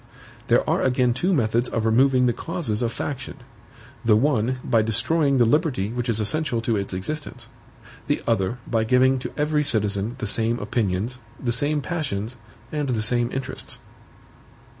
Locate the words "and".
12.71-12.89